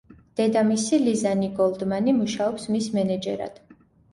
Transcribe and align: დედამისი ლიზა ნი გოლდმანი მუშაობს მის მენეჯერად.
დედამისი 0.39 0.99
ლიზა 1.03 1.33
ნი 1.43 1.49
გოლდმანი 1.61 2.17
მუშაობს 2.23 2.67
მის 2.73 2.89
მენეჯერად. 2.97 3.63